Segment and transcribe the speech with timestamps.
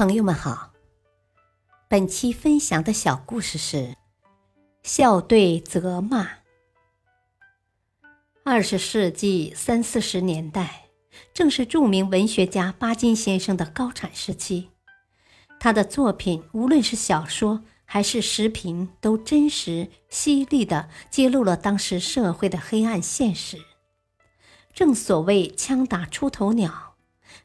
[0.00, 0.72] 朋友们好，
[1.86, 3.96] 本期分享的小故事是
[4.82, 6.38] “笑对责骂”。
[8.42, 10.86] 二十世纪三四十年代，
[11.34, 14.70] 正是著名文学家巴金先生的高产时期。
[15.58, 23.58] 他的作品，无论是小说还是时评，都真实犀利地揭露了当时社会的黑暗现实。
[24.72, 26.86] 正所谓“枪打出头鸟”。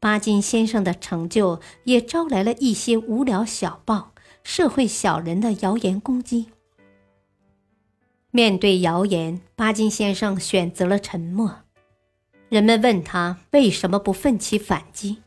[0.00, 6.46] 巴金先生的成就也招来了一些无聊小报、社会小人的谣言攻击。
[8.30, 11.60] 面对谣言，巴金先生选择了沉默。
[12.48, 15.22] 人们问他为什么不奋起反击，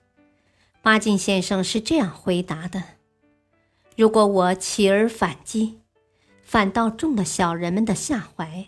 [0.82, 2.84] 巴金先生是这样回答的
[3.98, 5.80] ：“如果我起而反击，
[6.41, 8.68] 反倒中了小人们的下怀，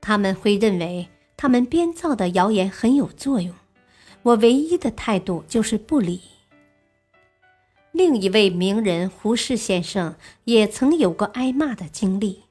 [0.00, 3.54] 他们会认为他们编造的谣言很有作用。”
[4.24, 6.20] 我唯一的态度就是不理。
[7.92, 12.42] 另一位名人胡适先生也曾有过挨骂的经历。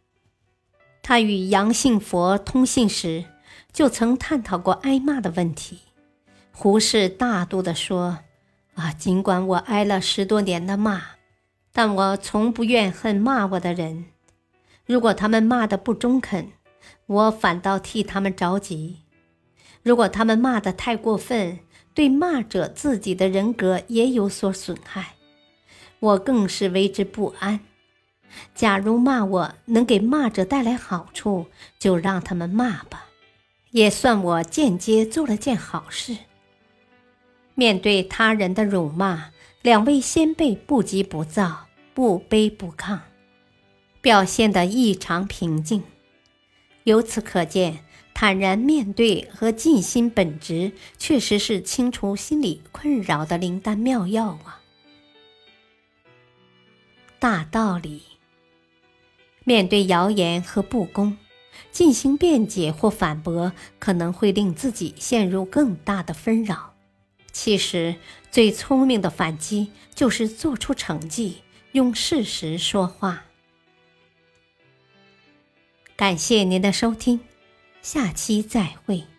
[1.02, 3.26] 他与杨信佛通信时，
[3.74, 5.80] 就曾探讨过挨骂的问题。
[6.52, 8.20] 胡适大度地说
[8.76, 11.02] ：“啊，尽管我挨了十多年的骂，
[11.74, 14.06] 但我从不怨恨骂我的人。
[14.86, 16.52] 如果他们骂的不中肯，
[17.08, 19.00] 我反倒替他们着急。”
[19.84, 21.60] 如果他们骂得太过分，
[21.94, 25.16] 对骂者自己的人格也有所损害，
[26.00, 27.60] 我更是为之不安。
[28.56, 33.06] 假如骂我能给骂者带来好处，就让他们骂吧，
[33.72, 36.18] 也算我间接做了件好事。
[37.54, 42.98] 面对他人的辱骂，两位先辈不急不躁，不卑不亢，
[44.02, 45.84] 表现得异常平静。
[46.86, 47.84] 由此可见。
[48.14, 54.62] 坦然面对和尽心本职，确实是清除心理困扰的灵丹妙药啊！
[57.20, 58.04] 大道理，
[59.44, 61.18] 面对谣言和不公，
[61.72, 66.76] 进行辩解或反驳，可能会令自己陷入更大的纷扰。
[67.32, 67.96] 其实，
[68.30, 71.40] 最聪明的反击就是做出成绩，
[71.72, 73.26] 用事实说话。
[75.96, 77.20] 感谢您的收听。
[77.84, 79.13] 下期再会。